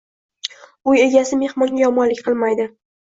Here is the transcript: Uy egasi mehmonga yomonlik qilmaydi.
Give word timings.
Uy 0.93 1.03
egasi 1.03 1.39
mehmonga 1.43 1.83
yomonlik 1.85 2.23
qilmaydi. 2.29 2.67